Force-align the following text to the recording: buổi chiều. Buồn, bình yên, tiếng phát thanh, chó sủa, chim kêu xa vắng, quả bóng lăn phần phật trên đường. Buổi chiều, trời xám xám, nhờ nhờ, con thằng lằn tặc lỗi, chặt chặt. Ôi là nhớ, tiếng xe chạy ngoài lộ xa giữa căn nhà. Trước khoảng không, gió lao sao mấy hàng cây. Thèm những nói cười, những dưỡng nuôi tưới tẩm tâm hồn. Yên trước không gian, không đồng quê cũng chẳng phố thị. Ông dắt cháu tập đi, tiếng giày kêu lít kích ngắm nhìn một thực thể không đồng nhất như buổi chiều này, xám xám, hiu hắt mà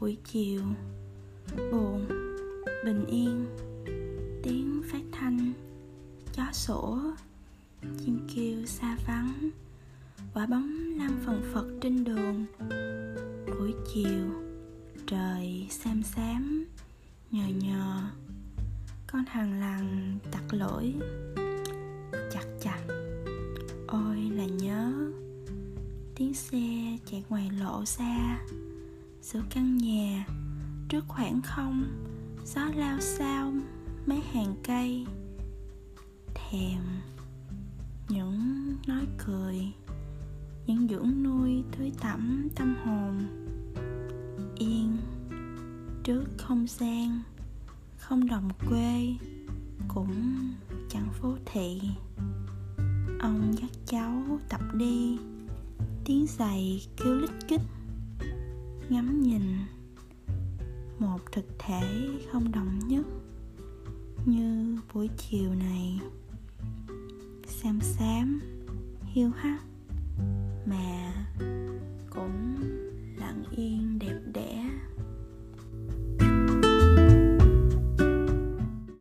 buổi 0.00 0.16
chiều. 0.24 0.62
Buồn, 1.72 2.08
bình 2.84 3.04
yên, 3.06 3.46
tiếng 4.42 4.82
phát 4.92 5.02
thanh, 5.12 5.52
chó 6.32 6.42
sủa, 6.52 7.00
chim 7.82 8.26
kêu 8.34 8.66
xa 8.66 8.96
vắng, 9.06 9.50
quả 10.34 10.46
bóng 10.46 10.94
lăn 10.96 11.18
phần 11.26 11.42
phật 11.54 11.66
trên 11.80 12.04
đường. 12.04 12.44
Buổi 13.46 13.74
chiều, 13.94 14.24
trời 15.06 15.66
xám 15.70 16.02
xám, 16.02 16.64
nhờ 17.30 17.48
nhờ, 17.48 18.02
con 19.06 19.24
thằng 19.26 19.60
lằn 19.60 20.18
tặc 20.32 20.54
lỗi, 20.54 20.94
chặt 22.32 22.44
chặt. 22.60 22.80
Ôi 23.86 24.30
là 24.34 24.44
nhớ, 24.44 24.92
tiếng 26.14 26.34
xe 26.34 26.96
chạy 27.10 27.24
ngoài 27.28 27.50
lộ 27.60 27.84
xa 27.84 28.38
giữa 29.32 29.42
căn 29.50 29.76
nhà. 29.76 30.26
Trước 30.88 31.04
khoảng 31.08 31.40
không, 31.42 31.84
gió 32.44 32.64
lao 32.74 33.00
sao 33.00 33.52
mấy 34.06 34.20
hàng 34.32 34.54
cây. 34.64 35.06
Thèm 36.34 36.82
những 38.08 38.76
nói 38.86 39.06
cười, 39.26 39.72
những 40.66 40.88
dưỡng 40.88 41.22
nuôi 41.22 41.64
tưới 41.78 41.92
tẩm 42.00 42.48
tâm 42.54 42.76
hồn. 42.84 43.18
Yên 44.58 44.96
trước 46.04 46.24
không 46.38 46.66
gian, 46.68 47.22
không 47.98 48.26
đồng 48.26 48.48
quê 48.68 49.14
cũng 49.88 50.48
chẳng 50.88 51.08
phố 51.12 51.36
thị. 51.46 51.80
Ông 53.20 53.54
dắt 53.60 53.70
cháu 53.86 54.38
tập 54.48 54.60
đi, 54.74 55.18
tiếng 56.04 56.26
giày 56.38 56.86
kêu 56.96 57.14
lít 57.14 57.30
kích 57.48 57.60
ngắm 58.88 59.22
nhìn 59.22 59.42
một 60.98 61.32
thực 61.32 61.44
thể 61.58 62.08
không 62.32 62.52
đồng 62.52 62.78
nhất 62.88 63.06
như 64.24 64.76
buổi 64.94 65.08
chiều 65.16 65.54
này, 65.54 66.00
xám 67.46 67.80
xám, 67.80 68.40
hiu 69.04 69.30
hắt 69.30 69.58
mà 70.66 70.97